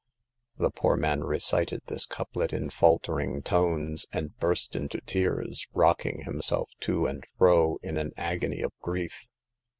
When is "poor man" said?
0.71-1.23